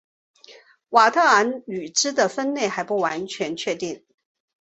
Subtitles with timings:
[0.89, 4.03] 佤德昂语支的分类还不完全确定。